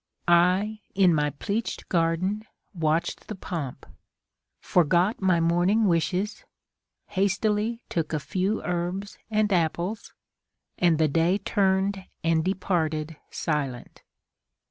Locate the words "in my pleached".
0.95-1.87